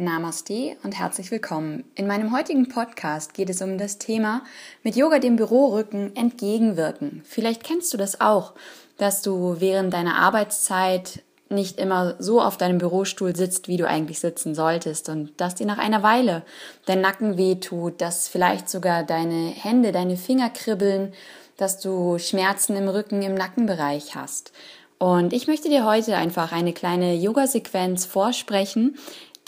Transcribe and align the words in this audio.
Namaste 0.00 0.78
und 0.82 0.98
herzlich 0.98 1.30
willkommen. 1.30 1.84
In 1.94 2.06
meinem 2.06 2.34
heutigen 2.34 2.68
Podcast 2.68 3.34
geht 3.34 3.50
es 3.50 3.60
um 3.60 3.76
das 3.76 3.98
Thema 3.98 4.42
mit 4.82 4.96
Yoga 4.96 5.18
dem 5.18 5.36
Bürorücken 5.36 6.16
entgegenwirken. 6.16 7.20
Vielleicht 7.26 7.64
kennst 7.64 7.92
du 7.92 7.98
das 7.98 8.20
auch, 8.20 8.54
dass 8.96 9.20
du 9.20 9.56
während 9.58 9.92
deiner 9.92 10.16
Arbeitszeit 10.16 11.22
nicht 11.50 11.78
immer 11.78 12.14
so 12.18 12.40
auf 12.40 12.56
deinem 12.56 12.78
Bürostuhl 12.78 13.36
sitzt, 13.36 13.68
wie 13.68 13.76
du 13.76 13.86
eigentlich 13.86 14.20
sitzen 14.20 14.54
solltest 14.54 15.10
und 15.10 15.38
dass 15.38 15.56
dir 15.56 15.66
nach 15.66 15.78
einer 15.78 16.02
Weile 16.02 16.44
dein 16.86 17.02
Nacken 17.02 17.36
wehtut, 17.36 18.00
dass 18.00 18.26
vielleicht 18.26 18.70
sogar 18.70 19.04
deine 19.04 19.48
Hände, 19.48 19.92
deine 19.92 20.16
Finger 20.16 20.48
kribbeln, 20.48 21.12
dass 21.58 21.78
du 21.78 22.18
Schmerzen 22.18 22.74
im 22.74 22.88
Rücken, 22.88 23.20
im 23.20 23.34
Nackenbereich 23.34 24.14
hast. 24.14 24.52
Und 24.98 25.32
ich 25.32 25.46
möchte 25.46 25.70
dir 25.70 25.86
heute 25.86 26.16
einfach 26.16 26.52
eine 26.52 26.74
kleine 26.74 27.14
Yoga-Sequenz 27.14 28.04
vorsprechen, 28.04 28.98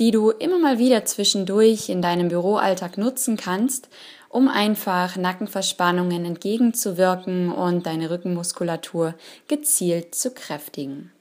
die 0.02 0.10
du 0.10 0.30
immer 0.30 0.58
mal 0.58 0.80
wieder 0.80 1.04
zwischendurch 1.04 1.88
in 1.88 2.02
deinem 2.02 2.26
Büroalltag 2.26 2.98
nutzen 2.98 3.36
kannst, 3.36 3.88
um 4.28 4.48
einfach 4.48 5.16
Nackenverspannungen 5.16 6.24
entgegenzuwirken 6.24 7.52
und 7.52 7.86
deine 7.86 8.10
Rückenmuskulatur 8.10 9.14
gezielt 9.46 10.16
zu 10.16 10.32
kräftigen. 10.32 11.12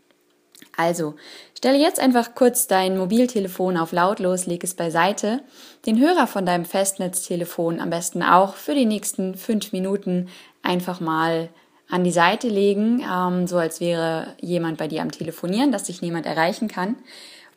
Also, 0.76 1.14
stelle 1.56 1.78
jetzt 1.78 2.00
einfach 2.00 2.34
kurz 2.34 2.66
dein 2.66 2.98
Mobiltelefon 2.98 3.78
auf 3.78 3.92
lautlos, 3.92 4.48
leg 4.48 4.64
es 4.64 4.74
beiseite, 4.74 5.42
den 5.86 6.00
Hörer 6.00 6.26
von 6.26 6.48
deinem 6.48 6.66
Festnetztelefon 6.66 7.80
am 7.80 7.92
besten 7.92 8.24
auch 8.24 8.56
für 8.56 8.74
die 8.74 8.88
nächsten 8.88 9.36
fünf 9.36 9.74
Minuten 9.74 10.28
einfach 10.64 11.00
mal 11.00 11.50
an 11.88 12.04
die 12.04 12.12
Seite 12.12 12.48
legen, 12.48 13.06
ähm, 13.08 13.46
so 13.46 13.58
als 13.58 13.80
wäre 13.80 14.34
jemand 14.40 14.80
bei 14.80 14.88
dir 14.88 15.04
am 15.04 15.12
Telefonieren, 15.12 15.72
dass 15.72 15.84
dich 15.84 16.02
niemand 16.02 16.26
erreichen 16.26 16.68
kann. 16.68 16.96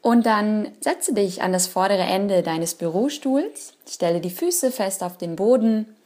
Und 0.04 0.26
dann 0.26 0.72
setze 0.80 1.14
dich 1.14 1.40
an 1.40 1.54
das 1.54 1.66
vordere 1.66 2.02
Ende 2.02 2.42
deines 2.42 2.74
Bürostuhls, 2.74 3.72
stelle 3.88 4.20
die 4.20 4.28
Füße 4.28 4.70
fest 4.70 5.02
auf 5.02 5.16
den 5.16 5.34
Boden, 5.34 5.96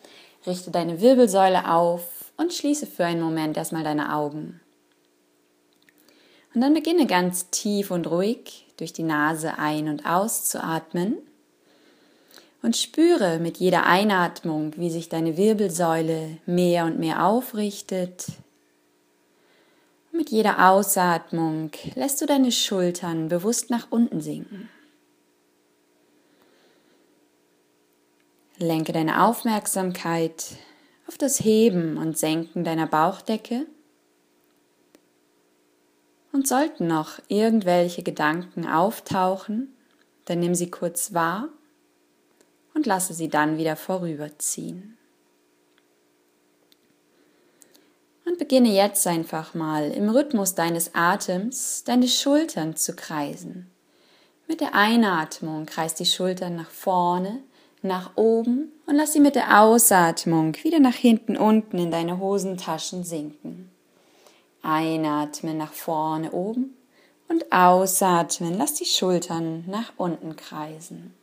richte 0.46 0.70
deine 0.70 1.00
Wirbelsäule 1.00 1.68
auf 1.68 2.30
und 2.36 2.52
schließe 2.52 2.86
für 2.86 3.04
einen 3.04 3.20
Moment 3.20 3.56
erstmal 3.56 3.82
deine 3.82 4.14
Augen. 4.14 4.60
Und 6.54 6.60
dann 6.60 6.74
beginne 6.74 7.08
ganz 7.08 7.50
tief 7.50 7.90
und 7.90 8.08
ruhig 8.08 8.68
durch 8.76 8.92
die 8.92 9.02
Nase 9.02 9.58
ein- 9.58 9.88
und 9.88 10.06
auszuatmen 10.06 11.16
und 12.62 12.76
spüre 12.76 13.40
mit 13.40 13.56
jeder 13.56 13.84
Einatmung, 13.84 14.74
wie 14.76 14.90
sich 14.90 15.08
deine 15.08 15.36
Wirbelsäule 15.36 16.38
mehr 16.46 16.84
und 16.84 17.00
mehr 17.00 17.26
aufrichtet. 17.26 18.26
Mit 20.18 20.30
jeder 20.30 20.70
Ausatmung 20.70 21.70
lässt 21.94 22.20
du 22.20 22.26
deine 22.26 22.50
Schultern 22.50 23.28
bewusst 23.28 23.70
nach 23.70 23.86
unten 23.90 24.20
sinken. 24.20 24.68
Lenke 28.56 28.92
deine 28.92 29.22
Aufmerksamkeit 29.22 30.56
auf 31.06 31.18
das 31.18 31.38
Heben 31.38 31.96
und 31.98 32.18
Senken 32.18 32.64
deiner 32.64 32.88
Bauchdecke 32.88 33.66
und 36.32 36.48
sollten 36.48 36.88
noch 36.88 37.20
irgendwelche 37.28 38.02
Gedanken 38.02 38.66
auftauchen, 38.66 39.72
dann 40.24 40.40
nimm 40.40 40.56
sie 40.56 40.68
kurz 40.68 41.14
wahr 41.14 41.48
und 42.74 42.86
lasse 42.86 43.14
sie 43.14 43.28
dann 43.28 43.56
wieder 43.56 43.76
vorüberziehen. 43.76 44.97
Und 48.28 48.38
beginne 48.38 48.68
jetzt 48.68 49.06
einfach 49.06 49.54
mal 49.54 49.90
im 49.90 50.10
Rhythmus 50.10 50.54
deines 50.54 50.94
Atems 50.94 51.82
deine 51.84 52.06
Schultern 52.06 52.76
zu 52.76 52.94
kreisen. 52.94 53.70
Mit 54.46 54.60
der 54.60 54.74
Einatmung 54.74 55.64
kreist 55.64 55.98
die 55.98 56.04
Schultern 56.04 56.54
nach 56.54 56.68
vorne, 56.68 57.40
nach 57.80 58.10
oben 58.16 58.70
und 58.86 58.96
lass 58.96 59.14
sie 59.14 59.20
mit 59.20 59.34
der 59.34 59.62
Ausatmung 59.62 60.54
wieder 60.62 60.78
nach 60.78 60.94
hinten 60.94 61.38
unten 61.38 61.78
in 61.78 61.90
deine 61.90 62.18
Hosentaschen 62.18 63.02
sinken. 63.02 63.70
Einatmen 64.60 65.56
nach 65.56 65.72
vorne 65.72 66.32
oben 66.32 66.76
und 67.28 67.50
ausatmen. 67.50 68.58
Lass 68.58 68.74
die 68.74 68.84
Schultern 68.84 69.64
nach 69.68 69.94
unten 69.96 70.36
kreisen. 70.36 71.14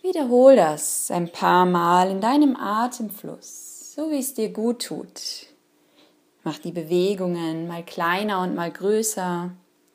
Wiederhol 0.00 0.56
das 0.56 1.10
ein 1.10 1.30
paar 1.30 1.66
Mal 1.66 2.10
in 2.10 2.22
deinem 2.22 2.56
Atemfluss, 2.56 3.92
so 3.94 4.10
wie 4.10 4.20
es 4.20 4.32
dir 4.32 4.48
gut 4.48 4.82
tut. 4.86 5.54
Mach 6.46 6.60
die 6.60 6.70
Bewegungen 6.70 7.66
mal 7.66 7.84
kleiner 7.84 8.40
und 8.40 8.54
mal 8.54 8.70
größer. 8.70 9.50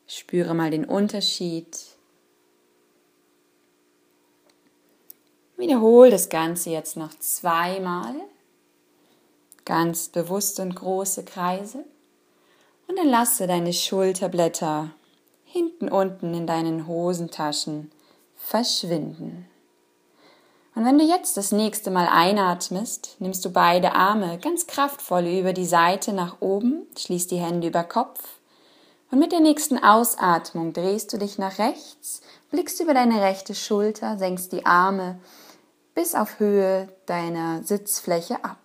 Spüre 0.06 0.52
mal 0.52 0.70
den 0.70 0.84
Unterschied. 0.84 1.78
Wiederhol 5.56 6.10
das 6.10 6.28
Ganze 6.28 6.68
jetzt 6.68 6.98
noch 6.98 7.18
zweimal. 7.18 8.14
Ganz 9.64 10.10
bewusst 10.10 10.60
und 10.60 10.76
große 10.76 11.24
Kreise. 11.24 11.86
Und 12.86 12.98
dann 12.98 13.08
lasse 13.08 13.46
deine 13.46 13.72
Schulterblätter 13.72 14.90
hinten 15.46 15.88
unten 15.88 16.34
in 16.34 16.46
deinen 16.46 16.86
Hosentaschen 16.86 17.90
verschwinden. 18.36 19.48
Und 20.74 20.86
wenn 20.86 20.98
du 20.98 21.04
jetzt 21.04 21.36
das 21.36 21.52
nächste 21.52 21.90
Mal 21.90 22.08
einatmest, 22.08 23.16
nimmst 23.18 23.44
du 23.44 23.50
beide 23.50 23.94
Arme 23.94 24.38
ganz 24.38 24.66
kraftvoll 24.66 25.26
über 25.26 25.52
die 25.52 25.66
Seite 25.66 26.12
nach 26.12 26.36
oben, 26.40 26.86
schließt 26.96 27.30
die 27.30 27.36
Hände 27.36 27.68
über 27.68 27.84
Kopf 27.84 28.40
und 29.10 29.18
mit 29.18 29.30
der 29.30 29.40
nächsten 29.40 29.76
Ausatmung 29.76 30.72
drehst 30.72 31.12
du 31.12 31.18
dich 31.18 31.36
nach 31.36 31.58
rechts, 31.58 32.22
blickst 32.50 32.80
über 32.80 32.94
deine 32.94 33.20
rechte 33.20 33.54
Schulter, 33.54 34.16
senkst 34.16 34.52
die 34.52 34.64
Arme 34.64 35.18
bis 35.94 36.14
auf 36.14 36.40
Höhe 36.40 36.88
deiner 37.04 37.62
Sitzfläche 37.62 38.42
ab. 38.42 38.56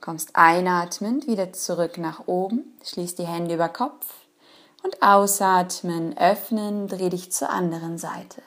Kommst 0.00 0.36
einatmend 0.36 1.26
wieder 1.26 1.52
zurück 1.52 1.98
nach 1.98 2.28
oben, 2.28 2.78
schließt 2.84 3.18
die 3.18 3.26
Hände 3.26 3.54
über 3.54 3.68
Kopf 3.68 4.06
und 4.84 5.02
ausatmen, 5.02 6.16
öffnen, 6.16 6.86
dreh 6.86 7.08
dich 7.08 7.32
zur 7.32 7.50
anderen 7.50 7.98
Seite. 7.98 8.40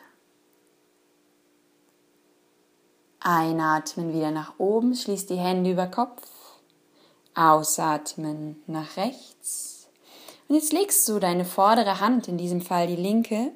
Einatmen 3.23 4.13
wieder 4.13 4.31
nach 4.31 4.53
oben, 4.57 4.95
schließt 4.95 5.29
die 5.29 5.37
Hände 5.37 5.71
über 5.71 5.87
Kopf. 5.87 6.21
Ausatmen 7.35 8.61
nach 8.67 8.97
rechts. 8.97 9.87
Und 10.47 10.55
jetzt 10.55 10.73
legst 10.73 11.07
du 11.09 11.19
deine 11.19 11.45
vordere 11.45 11.99
Hand, 11.99 12.27
in 12.27 12.37
diesem 12.37 12.61
Fall 12.61 12.87
die 12.87 12.95
linke, 12.95 13.51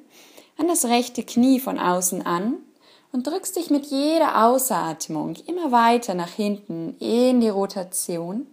an 0.56 0.66
das 0.66 0.86
rechte 0.86 1.22
Knie 1.22 1.60
von 1.60 1.78
außen 1.78 2.26
an 2.26 2.56
und 3.12 3.26
drückst 3.26 3.56
dich 3.56 3.70
mit 3.70 3.86
jeder 3.86 4.44
Ausatmung 4.46 5.36
immer 5.46 5.70
weiter 5.70 6.14
nach 6.14 6.30
hinten 6.30 6.96
in 6.98 7.40
die 7.40 7.48
Rotation. 7.48 8.46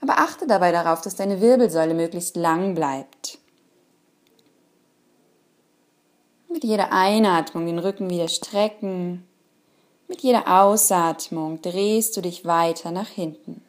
Aber 0.00 0.18
achte 0.18 0.46
dabei 0.46 0.72
darauf, 0.72 1.00
dass 1.00 1.16
deine 1.16 1.40
Wirbelsäule 1.40 1.94
möglichst 1.94 2.36
lang 2.36 2.74
bleibt. 2.74 3.38
Mit 6.48 6.62
jeder 6.62 6.92
Einatmung 6.92 7.66
den 7.66 7.78
Rücken 7.78 8.10
wieder 8.10 8.28
strecken. 8.28 9.26
Mit 10.14 10.22
jeder 10.22 10.62
Ausatmung 10.62 11.60
drehst 11.60 12.16
du 12.16 12.20
dich 12.20 12.44
weiter 12.44 12.92
nach 12.92 13.08
hinten. 13.08 13.60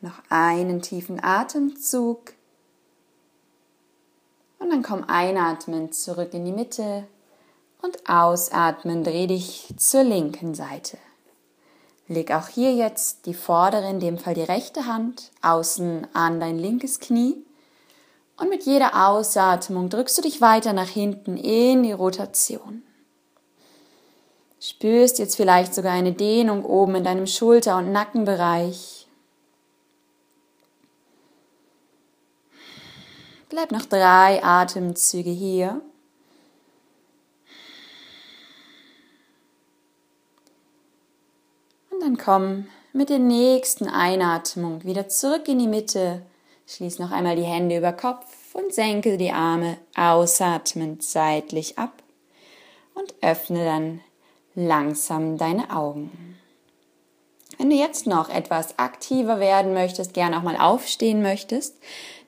Noch 0.00 0.22
einen 0.28 0.80
tiefen 0.80 1.18
Atemzug. 1.20 2.34
Und 4.60 4.70
dann 4.70 4.84
komm 4.84 5.02
einatmen 5.08 5.90
zurück 5.90 6.34
in 6.34 6.44
die 6.44 6.52
Mitte 6.52 7.08
und 7.82 8.08
ausatmen, 8.08 9.02
dreh 9.02 9.26
dich 9.26 9.74
zur 9.76 10.04
linken 10.04 10.54
Seite. 10.54 10.98
Leg 12.06 12.30
auch 12.30 12.46
hier 12.46 12.72
jetzt 12.72 13.26
die 13.26 13.34
vordere, 13.34 13.90
in 13.90 13.98
dem 13.98 14.18
Fall 14.18 14.34
die 14.34 14.42
rechte 14.42 14.86
Hand, 14.86 15.32
außen 15.42 16.06
an 16.12 16.38
dein 16.38 16.60
linkes 16.60 17.00
Knie. 17.00 17.44
Und 18.38 18.50
mit 18.50 18.64
jeder 18.64 19.08
Ausatmung 19.08 19.88
drückst 19.88 20.18
du 20.18 20.22
dich 20.22 20.40
weiter 20.40 20.72
nach 20.72 20.88
hinten 20.88 21.36
in 21.36 21.82
die 21.82 21.92
Rotation. 21.92 22.82
Spürst 24.60 25.18
jetzt 25.18 25.36
vielleicht 25.36 25.74
sogar 25.74 25.92
eine 25.92 26.12
Dehnung 26.12 26.64
oben 26.64 26.96
in 26.96 27.04
deinem 27.04 27.26
Schulter- 27.26 27.78
und 27.78 27.92
Nackenbereich. 27.92 29.06
Bleib 33.48 33.70
noch 33.70 33.86
drei 33.86 34.42
Atemzüge 34.42 35.30
hier. 35.30 35.80
Und 41.90 42.00
dann 42.02 42.18
komm 42.18 42.66
mit 42.92 43.08
der 43.08 43.18
nächsten 43.18 43.88
Einatmung 43.88 44.84
wieder 44.84 45.08
zurück 45.08 45.48
in 45.48 45.58
die 45.58 45.68
Mitte. 45.68 46.22
Schließ 46.68 46.98
noch 46.98 47.12
einmal 47.12 47.36
die 47.36 47.42
Hände 47.42 47.76
über 47.76 47.92
Kopf 47.92 48.54
und 48.54 48.74
senke 48.74 49.16
die 49.18 49.30
Arme. 49.30 49.78
Ausatmend 49.94 51.02
seitlich 51.02 51.78
ab. 51.78 52.02
Und 52.94 53.14
öffne 53.22 53.64
dann 53.64 54.00
langsam 54.54 55.36
deine 55.36 55.70
Augen. 55.70 56.36
Wenn 57.58 57.70
du 57.70 57.76
jetzt 57.76 58.06
noch 58.06 58.28
etwas 58.28 58.78
aktiver 58.78 59.38
werden 59.38 59.72
möchtest, 59.72 60.12
gerne 60.12 60.38
auch 60.38 60.42
mal 60.42 60.56
aufstehen 60.56 61.22
möchtest, 61.22 61.76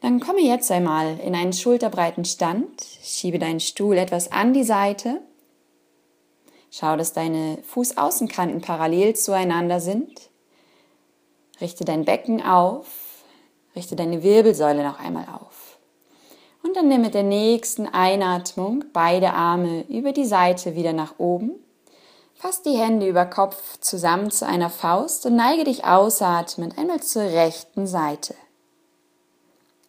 dann 0.00 0.20
komme 0.20 0.40
jetzt 0.40 0.70
einmal 0.70 1.18
in 1.20 1.34
einen 1.34 1.52
schulterbreiten 1.52 2.24
Stand, 2.24 2.82
schiebe 3.02 3.38
deinen 3.38 3.60
Stuhl 3.60 3.98
etwas 3.98 4.30
an 4.30 4.54
die 4.54 4.64
Seite, 4.64 5.20
schau, 6.70 6.96
dass 6.96 7.12
deine 7.12 7.58
Fußaußenkanten 7.64 8.60
parallel 8.60 9.16
zueinander 9.16 9.80
sind, 9.80 10.30
richte 11.60 11.84
dein 11.84 12.04
Becken 12.04 12.40
auf, 12.42 13.07
richte 13.78 13.96
deine 13.96 14.22
Wirbelsäule 14.22 14.84
noch 14.84 14.98
einmal 15.00 15.24
auf. 15.24 15.78
Und 16.62 16.76
dann 16.76 16.88
nimm 16.88 17.00
mit 17.00 17.14
der 17.14 17.22
nächsten 17.22 17.86
Einatmung 17.86 18.84
beide 18.92 19.32
Arme 19.32 19.84
über 19.88 20.12
die 20.12 20.26
Seite 20.26 20.74
wieder 20.74 20.92
nach 20.92 21.14
oben 21.18 21.52
Fass 22.38 22.62
die 22.62 22.76
Hände 22.76 23.08
über 23.08 23.26
Kopf 23.26 23.80
zusammen 23.80 24.30
zu 24.30 24.46
einer 24.46 24.70
Faust 24.70 25.26
und 25.26 25.34
neige 25.34 25.64
dich 25.64 25.84
ausatmend 25.84 26.78
einmal 26.78 27.02
zur 27.02 27.22
rechten 27.22 27.88
Seite. 27.88 28.36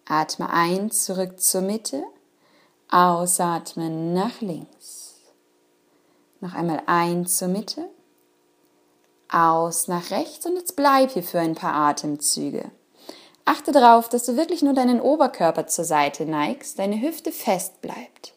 Atme 0.07 0.49
ein, 0.49 0.89
zurück 0.89 1.39
zur 1.39 1.61
Mitte, 1.61 2.03
ausatmen 2.89 4.15
nach 4.15 4.41
links. 4.41 5.13
Noch 6.39 6.55
einmal 6.55 6.81
ein 6.87 7.27
zur 7.27 7.49
Mitte, 7.49 7.87
aus 9.31 9.87
nach 9.87 10.09
rechts 10.09 10.47
und 10.47 10.55
jetzt 10.55 10.75
bleib 10.75 11.11
hier 11.11 11.21
für 11.21 11.39
ein 11.39 11.53
paar 11.53 11.75
Atemzüge. 11.75 12.71
Achte 13.49 13.71
darauf, 13.71 14.09
dass 14.09 14.25
du 14.27 14.37
wirklich 14.37 14.61
nur 14.61 14.75
deinen 14.75 15.01
Oberkörper 15.01 15.65
zur 15.65 15.83
Seite 15.83 16.27
neigst, 16.27 16.77
deine 16.77 17.01
Hüfte 17.01 17.31
fest 17.31 17.81
bleibt. 17.81 18.35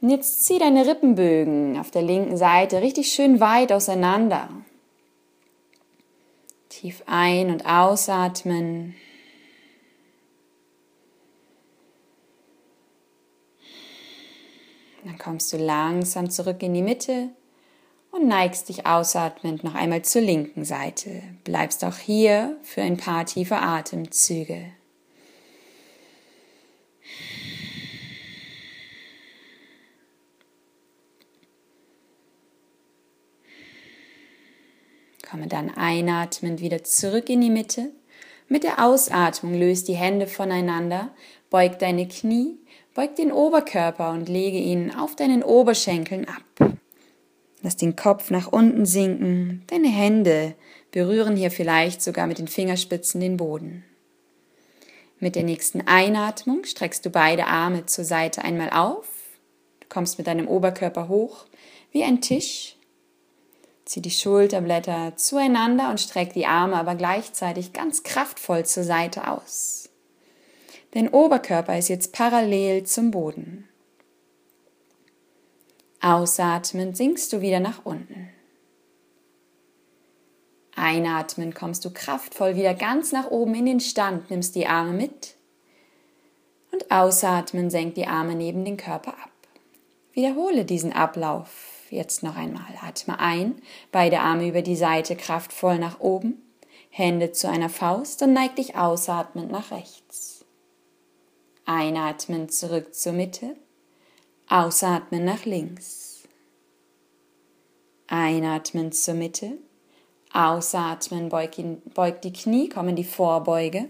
Und 0.00 0.10
jetzt 0.10 0.44
zieh 0.44 0.58
deine 0.58 0.88
Rippenbögen 0.88 1.78
auf 1.78 1.92
der 1.92 2.02
linken 2.02 2.36
Seite 2.36 2.82
richtig 2.82 3.12
schön 3.12 3.38
weit 3.38 3.70
auseinander. 3.70 4.48
Tief 6.68 7.04
ein- 7.06 7.52
und 7.52 7.64
ausatmen. 7.64 8.96
Dann 15.04 15.16
kommst 15.16 15.52
du 15.52 15.58
langsam 15.58 16.28
zurück 16.28 16.60
in 16.64 16.74
die 16.74 16.82
Mitte 16.82 17.28
und 18.18 18.28
neigst 18.28 18.68
dich 18.68 18.86
ausatmend 18.86 19.64
noch 19.64 19.74
einmal 19.74 20.02
zur 20.02 20.22
linken 20.22 20.64
Seite. 20.64 21.22
Bleibst 21.44 21.84
auch 21.84 21.96
hier 21.96 22.56
für 22.62 22.82
ein 22.82 22.96
paar 22.96 23.26
tiefe 23.26 23.56
Atemzüge. 23.56 24.72
Komme 35.28 35.46
dann 35.46 35.70
einatmend 35.76 36.60
wieder 36.60 36.82
zurück 36.84 37.28
in 37.28 37.42
die 37.42 37.50
Mitte. 37.50 37.92
Mit 38.48 38.64
der 38.64 38.82
Ausatmung 38.82 39.52
löst 39.52 39.88
die 39.88 39.94
Hände 39.94 40.26
voneinander, 40.26 41.14
beug 41.50 41.78
deine 41.78 42.08
Knie, 42.08 42.56
beug 42.94 43.14
den 43.16 43.30
Oberkörper 43.30 44.10
und 44.10 44.28
lege 44.28 44.56
ihn 44.56 44.90
auf 44.94 45.16
deinen 45.16 45.42
Oberschenkeln 45.42 46.26
ab. 46.26 46.78
Lass 47.62 47.76
den 47.76 47.96
Kopf 47.96 48.30
nach 48.30 48.52
unten 48.52 48.86
sinken, 48.86 49.64
deine 49.66 49.88
Hände 49.88 50.54
berühren 50.92 51.36
hier 51.36 51.50
vielleicht 51.50 52.02
sogar 52.02 52.26
mit 52.26 52.38
den 52.38 52.48
Fingerspitzen 52.48 53.20
den 53.20 53.36
Boden. 53.36 53.84
Mit 55.18 55.34
der 55.34 55.42
nächsten 55.42 55.80
Einatmung 55.86 56.64
streckst 56.64 57.04
du 57.04 57.10
beide 57.10 57.46
Arme 57.46 57.86
zur 57.86 58.04
Seite 58.04 58.44
einmal 58.44 58.70
auf, 58.70 59.06
du 59.80 59.88
kommst 59.88 60.18
mit 60.18 60.28
deinem 60.28 60.46
Oberkörper 60.46 61.08
hoch 61.08 61.46
wie 61.90 62.04
ein 62.04 62.20
Tisch 62.20 62.76
Zieh 63.88 64.02
die 64.02 64.10
Schulterblätter 64.10 65.16
zueinander 65.16 65.88
und 65.88 65.98
streck 65.98 66.34
die 66.34 66.44
Arme 66.44 66.76
aber 66.76 66.94
gleichzeitig 66.94 67.72
ganz 67.72 68.02
kraftvoll 68.02 68.66
zur 68.66 68.84
Seite 68.84 69.28
aus. 69.28 69.88
Dein 70.90 71.08
Oberkörper 71.08 71.78
ist 71.78 71.88
jetzt 71.88 72.12
parallel 72.12 72.84
zum 72.84 73.10
Boden. 73.10 73.67
Ausatmen 76.00 76.94
sinkst 76.94 77.32
du 77.32 77.40
wieder 77.40 77.60
nach 77.60 77.84
unten. 77.84 78.28
Einatmen 80.76 81.54
kommst 81.54 81.84
du 81.84 81.92
kraftvoll 81.92 82.54
wieder 82.54 82.74
ganz 82.74 83.10
nach 83.10 83.30
oben 83.30 83.54
in 83.54 83.66
den 83.66 83.80
Stand, 83.80 84.30
nimmst 84.30 84.54
die 84.54 84.68
Arme 84.68 84.92
mit 84.92 85.36
und 86.72 86.90
ausatmen 86.90 87.68
senkt 87.68 87.96
die 87.96 88.06
Arme 88.06 88.36
neben 88.36 88.64
den 88.64 88.76
Körper 88.76 89.14
ab. 89.14 89.30
Wiederhole 90.12 90.64
diesen 90.64 90.92
Ablauf 90.92 91.78
Jetzt 91.90 92.22
noch 92.22 92.36
einmal. 92.36 92.66
Atme 92.82 93.18
ein, 93.18 93.60
beide 93.92 94.20
Arme 94.20 94.48
über 94.48 94.62
die 94.62 94.76
Seite 94.76 95.16
kraftvoll 95.16 95.78
nach 95.78 96.00
oben, 96.00 96.42
Hände 96.90 97.32
zu 97.32 97.48
einer 97.48 97.70
Faust 97.70 98.22
und 98.22 98.32
neig 98.32 98.56
dich 98.56 98.76
ausatmend 98.76 99.50
nach 99.50 99.70
rechts. 99.70 100.44
Einatmen 101.64 102.48
zurück 102.48 102.94
zur 102.94 103.12
Mitte, 103.12 103.56
ausatmen 104.48 105.24
nach 105.24 105.44
links. 105.44 106.24
Einatmen 108.06 108.92
zur 108.92 109.14
Mitte, 109.14 109.58
ausatmen, 110.32 111.28
beug, 111.28 111.50
beug 111.94 112.22
die 112.22 112.32
Knie, 112.32 112.68
komm 112.68 112.88
in 112.88 112.96
die 112.96 113.04
Vorbeuge. 113.04 113.88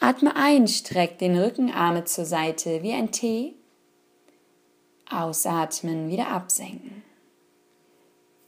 Atme 0.00 0.34
ein, 0.36 0.68
streck 0.68 1.18
den 1.18 1.38
Rücken, 1.38 1.70
Arme 1.70 2.04
zur 2.04 2.24
Seite 2.24 2.82
wie 2.82 2.92
ein 2.92 3.12
T 3.12 3.54
Ausatmen, 5.10 6.08
wieder 6.08 6.28
absenken. 6.28 7.02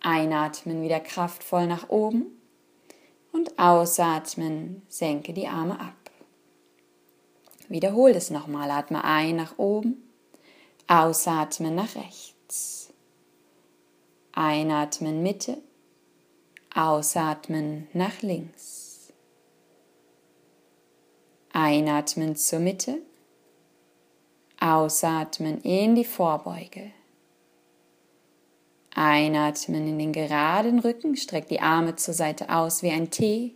Einatmen, 0.00 0.82
wieder 0.82 1.00
kraftvoll 1.00 1.66
nach 1.66 1.90
oben. 1.90 2.26
Und 3.32 3.58
ausatmen, 3.58 4.82
senke 4.88 5.34
die 5.34 5.46
Arme 5.46 5.78
ab. 5.78 5.94
Wiederhol 7.68 8.10
es 8.10 8.30
nochmal. 8.30 8.70
Atme 8.70 9.04
ein 9.04 9.36
nach 9.36 9.58
oben. 9.58 10.05
Ausatmen 10.88 11.74
nach 11.74 11.96
rechts. 11.96 12.92
Einatmen 14.30 15.20
Mitte. 15.20 15.58
Ausatmen 16.72 17.88
nach 17.92 18.22
links. 18.22 19.12
Einatmen 21.52 22.36
zur 22.36 22.60
Mitte. 22.60 22.98
Ausatmen 24.60 25.60
in 25.62 25.96
die 25.96 26.04
Vorbeuge. 26.04 26.92
Einatmen 28.94 29.88
in 29.88 29.98
den 29.98 30.12
geraden 30.12 30.78
Rücken, 30.78 31.16
streck 31.16 31.48
die 31.48 31.60
Arme 31.60 31.96
zur 31.96 32.14
Seite 32.14 32.48
aus 32.48 32.84
wie 32.84 32.90
ein 32.90 33.10
T. 33.10 33.54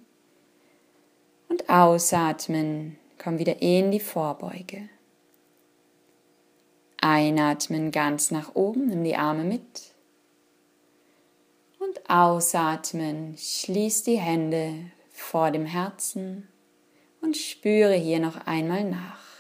Und 1.49 1.69
ausatmen, 1.71 2.99
komm 3.19 3.39
wieder 3.39 3.63
in 3.63 3.93
die 3.93 4.01
Vorbeuge. 4.01 4.89
Einatmen 7.01 7.91
ganz 7.91 8.31
nach 8.31 8.55
oben, 8.55 8.89
nimm 8.89 9.05
die 9.05 9.17
Arme 9.17 9.45
mit. 9.45 9.95
Und 11.79 12.11
ausatmen, 12.11 13.37
schließ 13.39 14.03
die 14.03 14.19
Hände 14.19 14.75
vor 15.11 15.51
dem 15.51 15.65
Herzen 15.65 16.49
und 17.21 17.37
spüre 17.37 17.95
hier 17.95 18.21
noch 18.21 18.47
einmal 18.47 18.85
nach. 18.85 19.31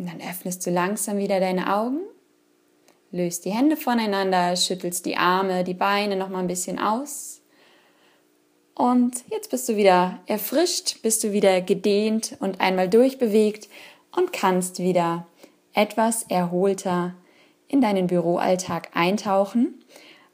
Und 0.00 0.06
dann 0.06 0.20
öffnest 0.20 0.66
du 0.66 0.70
langsam 0.70 1.18
wieder 1.18 1.40
deine 1.40 1.76
Augen, 1.76 2.00
löst 3.10 3.44
die 3.44 3.50
Hände 3.50 3.76
voneinander, 3.76 4.56
schüttelst 4.56 5.04
die 5.04 5.18
Arme, 5.18 5.62
die 5.62 5.74
Beine 5.74 6.16
noch 6.16 6.30
mal 6.30 6.38
ein 6.38 6.46
bisschen 6.46 6.78
aus. 6.78 7.39
Und 8.80 9.24
jetzt 9.30 9.50
bist 9.50 9.68
du 9.68 9.76
wieder 9.76 10.20
erfrischt, 10.24 11.02
bist 11.02 11.22
du 11.22 11.32
wieder 11.32 11.60
gedehnt 11.60 12.38
und 12.40 12.62
einmal 12.62 12.88
durchbewegt 12.88 13.68
und 14.16 14.32
kannst 14.32 14.78
wieder 14.78 15.26
etwas 15.74 16.22
erholter 16.30 17.12
in 17.68 17.82
deinen 17.82 18.06
Büroalltag 18.06 18.88
eintauchen. 18.94 19.84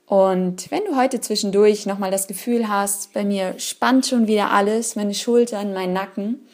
Und 0.07 0.71
wenn 0.71 0.85
du 0.85 0.95
heute 0.95 1.21
zwischendurch 1.21 1.87
nochmal 1.87 2.13
das 2.13 2.29
Gefühl 2.29 2.69
hast, 2.69 3.13
bei 3.15 3.25
mir 3.25 3.59
spannt 3.59 4.07
schon 4.07 4.29
wieder 4.29 4.53
alles, 4.53 4.95
meine 4.95 5.15
Schultern, 5.15 5.73
mein 5.73 5.93
Nacken, 5.93 6.47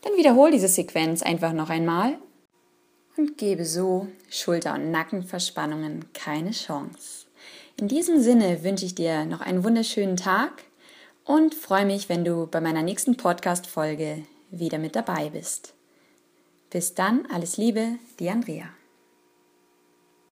dann 0.00 0.16
wiederhol 0.16 0.50
diese 0.50 0.66
Sequenz 0.66 1.22
einfach 1.22 1.52
noch 1.52 1.70
einmal 1.70 2.18
und 3.16 3.38
gebe 3.38 3.64
so 3.64 4.08
Schulter- 4.28 4.74
und 4.74 4.90
Nackenverspannungen 4.90 6.06
keine 6.14 6.50
Chance. 6.50 7.26
In 7.76 7.86
diesem 7.86 8.20
Sinne 8.20 8.64
wünsche 8.64 8.86
ich 8.86 8.96
dir 8.96 9.24
noch 9.24 9.40
einen 9.40 9.62
wunderschönen 9.62 10.16
Tag 10.16 10.64
und 11.24 11.54
freue 11.54 11.86
mich, 11.86 12.08
wenn 12.08 12.24
du 12.24 12.46
bei 12.46 12.60
meiner 12.60 12.82
nächsten 12.82 13.16
Podcast-Folge 13.16 14.24
wieder 14.50 14.78
mit 14.78 14.96
dabei 14.96 15.30
bist. 15.30 15.74
Bis 16.70 16.94
dann, 16.94 17.26
alles 17.32 17.56
Liebe, 17.56 17.96
die 18.18 18.30
Andrea. 18.30 18.66